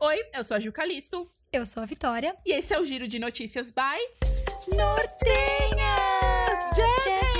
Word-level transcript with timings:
Oi, 0.00 0.16
eu 0.32 0.44
sou 0.44 0.56
a 0.56 0.60
Gil 0.60 0.72
Calisto. 0.72 1.28
Eu 1.52 1.66
sou 1.66 1.82
a 1.82 1.86
Vitória. 1.86 2.36
E 2.46 2.52
esse 2.52 2.72
é 2.72 2.78
o 2.78 2.84
Giro 2.84 3.08
de 3.08 3.18
Notícias 3.18 3.72
by 3.72 3.98
Nortenhas! 4.76 5.18
Jazz 6.76 7.34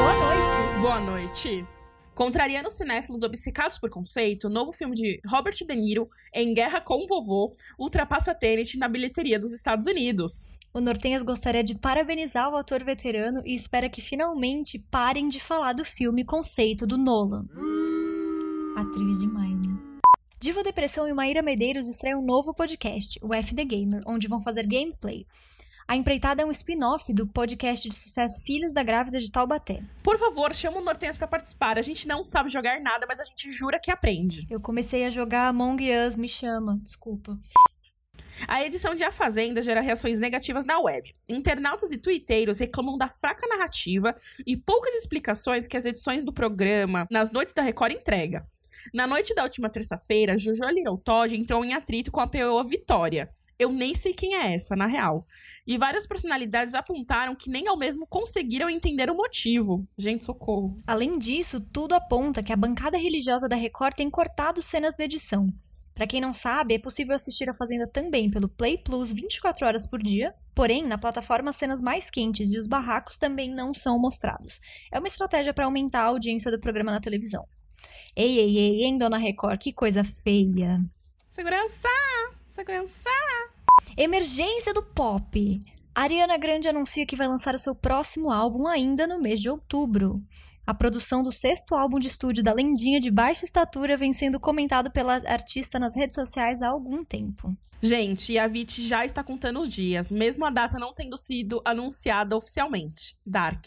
Boa 0.00 0.14
noite! 0.14 0.80
Boa 0.80 1.00
noite. 1.00 1.66
Contrariando 2.14 2.70
cinéfilos 2.70 3.22
obcecados 3.22 3.76
por 3.76 3.90
conceito, 3.90 4.46
o 4.46 4.50
novo 4.50 4.72
filme 4.72 4.96
de 4.96 5.20
Robert 5.26 5.54
De 5.54 5.76
Niro, 5.76 6.08
Em 6.32 6.54
Guerra 6.54 6.80
com 6.80 7.04
o 7.04 7.06
Vovô, 7.06 7.54
ultrapassa 7.78 8.34
Tenet 8.34 8.78
na 8.78 8.88
bilheteria 8.88 9.38
dos 9.38 9.52
Estados 9.52 9.86
Unidos. 9.86 10.56
O 10.72 10.80
Nortenhas 10.80 11.22
gostaria 11.22 11.62
de 11.62 11.74
parabenizar 11.74 12.50
o 12.50 12.56
ator 12.56 12.84
veterano 12.84 13.42
e 13.44 13.54
espera 13.54 13.88
que 13.88 14.02
finalmente 14.02 14.78
parem 14.78 15.28
de 15.28 15.40
falar 15.40 15.72
do 15.72 15.84
filme 15.84 16.24
conceito 16.24 16.86
do 16.86 16.98
Nolan. 16.98 17.46
Atriz 18.76 19.18
demais, 19.18 19.54
né? 19.60 19.76
Diva 20.40 20.62
Depressão 20.62 21.08
e 21.08 21.12
Maíra 21.12 21.42
Medeiros 21.42 21.88
estreiam 21.88 22.20
um 22.20 22.24
noo 22.24 22.54
podcast, 22.54 23.18
o 23.22 23.34
FD 23.34 23.64
Gamer, 23.64 24.02
onde 24.06 24.28
vão 24.28 24.40
fazer 24.40 24.66
gameplay. 24.66 25.26
A 25.88 25.96
empreitada 25.96 26.42
é 26.42 26.44
um 26.44 26.50
spin-off 26.50 27.12
do 27.14 27.26
podcast 27.26 27.88
de 27.88 27.96
sucesso 27.96 28.40
Filhos 28.44 28.74
da 28.74 28.82
Grávida 28.82 29.18
de 29.18 29.32
Taubaté. 29.32 29.82
Por 30.02 30.18
favor, 30.18 30.54
chama 30.54 30.78
o 30.78 30.84
Nortenhas 30.84 31.16
pra 31.16 31.26
participar. 31.26 31.78
A 31.78 31.82
gente 31.82 32.06
não 32.06 32.22
sabe 32.22 32.50
jogar 32.50 32.78
nada, 32.78 33.06
mas 33.08 33.18
a 33.18 33.24
gente 33.24 33.50
jura 33.50 33.80
que 33.80 33.90
aprende. 33.90 34.46
Eu 34.50 34.60
comecei 34.60 35.06
a 35.06 35.10
jogar 35.10 35.48
Among 35.48 35.82
Us, 35.90 36.14
me 36.14 36.28
chama, 36.28 36.78
desculpa. 36.82 37.38
A 38.46 38.64
edição 38.64 38.94
de 38.94 39.04
A 39.04 39.12
Fazenda 39.12 39.62
gera 39.62 39.80
reações 39.80 40.18
negativas 40.18 40.66
na 40.66 40.78
web. 40.78 41.14
Internautas 41.28 41.92
e 41.92 41.98
tuiteiros 41.98 42.58
reclamam 42.58 42.98
da 42.98 43.08
fraca 43.08 43.46
narrativa 43.46 44.14
e 44.46 44.56
poucas 44.56 44.94
explicações 44.94 45.66
que 45.66 45.76
as 45.76 45.84
edições 45.84 46.24
do 46.24 46.32
programa 46.32 47.06
nas 47.10 47.30
noites 47.30 47.54
da 47.54 47.62
Record 47.62 47.92
entrega. 47.92 48.46
Na 48.94 49.06
noite 49.06 49.34
da 49.34 49.42
última 49.42 49.68
terça-feira, 49.68 50.36
Jojo 50.36 50.64
Little 50.66 50.98
Todd 50.98 51.34
entrou 51.34 51.64
em 51.64 51.74
atrito 51.74 52.12
com 52.12 52.20
a 52.20 52.26
PO 52.26 52.62
Vitória. 52.64 53.28
Eu 53.58 53.72
nem 53.72 53.92
sei 53.92 54.14
quem 54.14 54.36
é 54.36 54.54
essa, 54.54 54.76
na 54.76 54.86
real. 54.86 55.26
E 55.66 55.76
várias 55.76 56.06
personalidades 56.06 56.76
apontaram 56.76 57.34
que 57.34 57.50
nem 57.50 57.66
ao 57.66 57.76
mesmo 57.76 58.06
conseguiram 58.06 58.70
entender 58.70 59.10
o 59.10 59.16
motivo. 59.16 59.84
Gente, 59.98 60.24
socorro. 60.24 60.80
Além 60.86 61.18
disso, 61.18 61.60
tudo 61.60 61.94
aponta 61.94 62.40
que 62.40 62.52
a 62.52 62.56
bancada 62.56 62.96
religiosa 62.96 63.48
da 63.48 63.56
Record 63.56 63.96
tem 63.96 64.08
cortado 64.08 64.62
cenas 64.62 64.94
da 64.94 65.04
edição. 65.04 65.52
Pra 65.98 66.06
quem 66.06 66.20
não 66.20 66.32
sabe, 66.32 66.74
é 66.74 66.78
possível 66.78 67.12
assistir 67.12 67.50
a 67.50 67.52
Fazenda 67.52 67.84
também 67.84 68.30
pelo 68.30 68.48
Play 68.48 68.78
Plus 68.78 69.10
24 69.10 69.66
horas 69.66 69.84
por 69.84 70.00
dia, 70.00 70.32
porém, 70.54 70.86
na 70.86 70.96
plataforma 70.96 71.50
as 71.50 71.56
cenas 71.56 71.82
mais 71.82 72.08
quentes 72.08 72.52
e 72.52 72.56
os 72.56 72.68
barracos 72.68 73.18
também 73.18 73.52
não 73.52 73.74
são 73.74 73.98
mostrados. 73.98 74.60
É 74.92 74.98
uma 75.00 75.08
estratégia 75.08 75.52
para 75.52 75.64
aumentar 75.64 76.02
a 76.02 76.06
audiência 76.06 76.52
do 76.52 76.60
programa 76.60 76.92
na 76.92 77.00
televisão. 77.00 77.44
Ei, 78.14 78.38
ei, 78.38 78.58
ei, 78.58 78.84
hein, 78.84 78.96
Dona 78.96 79.18
Record, 79.18 79.58
que 79.60 79.72
coisa 79.72 80.04
feia. 80.04 80.80
Segurança! 81.32 81.88
Segurança! 82.48 83.10
Emergência 83.96 84.72
do 84.72 84.84
pop. 84.84 85.58
Ariana 85.98 86.36
Grande 86.36 86.68
anuncia 86.68 87.04
que 87.04 87.16
vai 87.16 87.26
lançar 87.26 87.56
o 87.56 87.58
seu 87.58 87.74
próximo 87.74 88.30
álbum 88.30 88.68
ainda 88.68 89.04
no 89.04 89.20
mês 89.20 89.40
de 89.40 89.50
outubro. 89.50 90.22
A 90.64 90.72
produção 90.72 91.24
do 91.24 91.32
sexto 91.32 91.74
álbum 91.74 91.98
de 91.98 92.06
estúdio 92.06 92.40
da 92.40 92.52
lendinha 92.52 93.00
de 93.00 93.10
baixa 93.10 93.44
estatura 93.44 93.96
vem 93.96 94.12
sendo 94.12 94.38
comentado 94.38 94.92
pela 94.92 95.14
artista 95.14 95.76
nas 95.76 95.96
redes 95.96 96.14
sociais 96.14 96.62
há 96.62 96.68
algum 96.68 97.04
tempo. 97.04 97.52
Gente, 97.82 98.38
a 98.38 98.46
VIT 98.46 98.86
já 98.86 99.04
está 99.04 99.24
contando 99.24 99.60
os 99.60 99.68
dias, 99.68 100.08
mesmo 100.08 100.44
a 100.44 100.50
data 100.50 100.78
não 100.78 100.92
tendo 100.92 101.16
sido 101.16 101.60
anunciada 101.64 102.36
oficialmente. 102.36 103.16
Dark. 103.26 103.64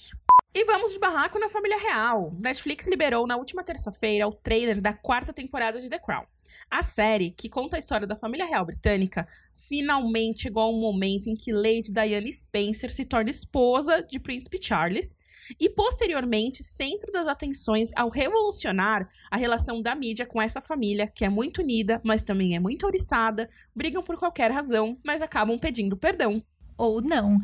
E 0.53 0.65
vamos 0.65 0.91
de 0.91 0.99
barraco 0.99 1.39
na 1.39 1.47
família 1.47 1.77
real. 1.77 2.35
Netflix 2.37 2.85
liberou 2.85 3.25
na 3.25 3.37
última 3.37 3.63
terça-feira 3.63 4.27
o 4.27 4.33
trailer 4.33 4.81
da 4.81 4.91
quarta 4.91 5.31
temporada 5.31 5.79
de 5.79 5.89
The 5.89 5.97
Crown. 5.97 6.25
A 6.69 6.83
série, 6.83 7.31
que 7.31 7.47
conta 7.47 7.77
a 7.77 7.79
história 7.79 8.05
da 8.05 8.17
família 8.17 8.45
real 8.45 8.65
britânica, 8.65 9.25
finalmente 9.55 10.41
chegou 10.41 10.63
ao 10.63 10.73
momento 10.73 11.29
em 11.29 11.35
que 11.35 11.53
Lady 11.53 11.89
Diana 11.93 12.29
Spencer 12.29 12.91
se 12.91 13.05
torna 13.05 13.29
esposa 13.29 14.01
de 14.01 14.19
Príncipe 14.19 14.61
Charles 14.61 15.15
e, 15.57 15.69
posteriormente, 15.69 16.65
centro 16.65 17.09
das 17.13 17.27
atenções 17.27 17.91
ao 17.95 18.09
revolucionar 18.09 19.07
a 19.29 19.37
relação 19.37 19.81
da 19.81 19.95
mídia 19.95 20.25
com 20.25 20.41
essa 20.41 20.59
família, 20.59 21.07
que 21.07 21.23
é 21.23 21.29
muito 21.29 21.61
unida, 21.61 22.01
mas 22.03 22.23
também 22.23 22.57
é 22.57 22.59
muito 22.59 22.85
ouriçada, 22.85 23.49
brigam 23.73 24.03
por 24.03 24.17
qualquer 24.17 24.51
razão, 24.51 24.97
mas 25.01 25.21
acabam 25.21 25.57
pedindo 25.57 25.95
perdão. 25.95 26.43
Ou 26.77 27.01
não. 27.01 27.39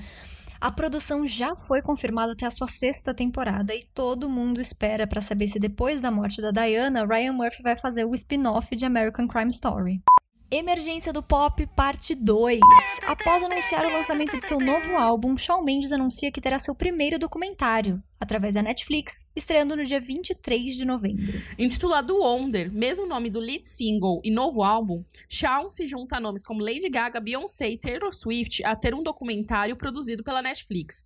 A 0.60 0.72
produção 0.72 1.26
já 1.28 1.56
foi 1.56 1.84
confirmada 1.84 2.34
até 2.34 2.46
a 2.46 2.52
sua 2.52 2.68
sexta 2.68 3.14
temporada 3.14 3.76
e 3.76 3.84
todo 3.94 4.30
mundo 4.30 4.60
espera 4.60 5.06
para 5.06 5.22
saber 5.22 5.48
se 5.48 5.60
depois 5.60 6.02
da 6.02 6.10
morte 6.10 6.42
da 6.42 6.50
Diana, 6.50 7.06
Ryan 7.06 7.34
Murphy 7.34 7.62
vai 7.62 7.76
fazer 7.76 8.06
o 8.06 8.14
spin-off 8.16 8.76
de 8.76 8.84
American 8.84 9.28
Crime 9.28 9.52
Story. 9.52 10.02
Emergência 10.50 11.14
do 11.14 11.22
Pop 11.22 11.64
Parte 11.76 12.16
2. 12.16 12.60
Após 13.06 13.44
anunciar 13.44 13.86
o 13.86 13.92
lançamento 13.92 14.38
de 14.38 14.46
seu 14.46 14.60
novo 14.60 14.96
álbum, 14.96 15.38
Shawn 15.38 15.62
Mendes 15.64 15.92
anuncia 15.92 16.32
que 16.32 16.42
terá 16.42 16.58
seu 16.58 16.74
primeiro 16.74 17.20
documentário, 17.20 18.02
através 18.20 18.54
da 18.54 18.62
Netflix, 18.62 19.26
estreando 19.36 19.76
no 19.76 19.84
dia 19.84 20.00
23 20.00 20.76
de 20.76 20.86
novembro. 20.86 21.26
Intitulado 21.58 22.18
Wonder, 22.18 22.72
mesmo 22.72 23.06
nome 23.06 23.30
do 23.30 23.40
lead 23.40 23.68
single 23.68 24.22
e 24.24 24.32
novo 24.32 24.64
álbum, 24.64 25.04
Shawn 25.30 25.70
se 25.70 25.86
junta 25.86 26.18
a 26.18 26.20
nomes 26.20 26.44
como 26.44 26.64
Lady 26.64 26.90
Gaga, 26.90 27.20
Beyoncé 27.20 27.70
e 27.70 27.78
Taylor 27.78 28.14
Swift 28.14 28.64
a 28.64 28.76
ter 28.76 28.94
um 28.94 29.04
documentário 29.04 29.76
produzido 29.76 30.24
pela 30.24 30.42
Netflix. 30.42 31.06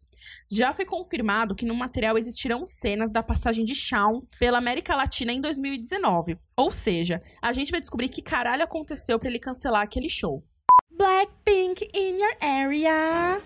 Já 0.49 0.71
foi 0.73 0.85
confirmado 0.85 1.55
que 1.55 1.65
no 1.65 1.75
material 1.75 2.17
existirão 2.17 2.65
cenas 2.65 3.11
da 3.11 3.23
passagem 3.23 3.65
de 3.65 3.73
Shawn 3.73 4.21
pela 4.39 4.57
América 4.57 4.95
Latina 4.95 5.31
em 5.31 5.41
2019. 5.41 6.37
Ou 6.55 6.71
seja, 6.71 7.21
a 7.41 7.51
gente 7.53 7.71
vai 7.71 7.79
descobrir 7.79 8.09
que 8.09 8.21
caralho 8.21 8.63
aconteceu 8.63 9.17
para 9.17 9.29
ele 9.29 9.39
cancelar 9.39 9.81
aquele 9.81 10.09
show. 10.09 10.43
Blackpink 10.91 11.89
in 11.95 12.19
your 12.19 12.35
area. 12.39 13.41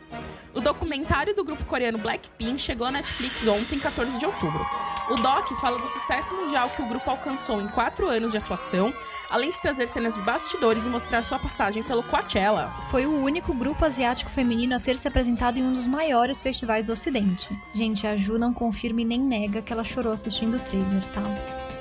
O 0.55 0.61
documentário 0.61 1.35
do 1.35 1.43
grupo 1.43 1.65
coreano 1.65 1.97
Blackpink 1.97 2.57
chegou 2.59 2.87
à 2.87 2.91
Netflix 2.91 3.45
ontem, 3.45 3.77
14 3.77 4.17
de 4.17 4.25
outubro. 4.25 4.65
O 5.09 5.17
doc 5.17 5.49
fala 5.59 5.77
do 5.77 5.87
sucesso 5.89 6.33
mundial 6.33 6.69
que 6.69 6.81
o 6.81 6.87
grupo 6.87 7.09
alcançou 7.09 7.61
em 7.61 7.67
quatro 7.67 8.07
anos 8.07 8.31
de 8.31 8.37
atuação, 8.37 8.93
além 9.29 9.49
de 9.49 9.61
trazer 9.61 9.85
cenas 9.89 10.15
de 10.15 10.21
bastidores 10.21 10.85
e 10.85 10.89
mostrar 10.89 11.23
sua 11.23 11.37
passagem 11.37 11.83
pelo 11.83 12.01
Coachella. 12.03 12.73
Foi 12.89 13.05
o 13.05 13.21
único 13.21 13.53
grupo 13.53 13.83
asiático 13.83 14.31
feminino 14.31 14.73
a 14.73 14.79
ter 14.79 14.97
se 14.97 15.09
apresentado 15.09 15.59
em 15.59 15.63
um 15.63 15.73
dos 15.73 15.85
maiores 15.85 16.39
festivais 16.39 16.85
do 16.85 16.93
Ocidente. 16.93 17.49
Gente, 17.73 18.07
a 18.07 18.15
Ju 18.15 18.39
não 18.39 18.53
confirma 18.53 19.01
e 19.01 19.05
nem 19.05 19.19
nega 19.19 19.61
que 19.61 19.73
ela 19.73 19.83
chorou 19.83 20.13
assistindo 20.13 20.55
o 20.55 20.59
trailer, 20.59 21.03
tá? 21.13 21.21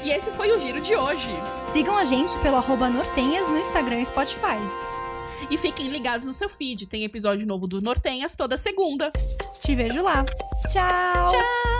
E 0.02 0.10
esse 0.10 0.32
foi 0.32 0.50
o 0.50 0.60
giro 0.60 0.80
de 0.80 0.96
hoje. 0.96 1.30
Sigam 1.64 1.96
a 1.96 2.04
gente 2.04 2.36
pelo 2.40 2.56
arroba 2.56 2.90
Nortenhas 2.90 3.48
no 3.48 3.56
Instagram 3.56 4.00
e 4.00 4.04
Spotify. 4.04 4.58
E 5.50 5.58
fiquem 5.58 5.88
ligados 5.88 6.26
no 6.26 6.32
seu 6.32 6.48
feed, 6.48 6.86
tem 6.86 7.04
episódio 7.04 7.46
novo 7.46 7.66
do 7.66 7.80
Nortenhas 7.80 8.34
toda 8.34 8.56
segunda. 8.56 9.10
Te 9.60 9.74
vejo 9.74 10.02
lá. 10.02 10.24
Tchau! 10.68 11.30
Tchau! 11.30 11.73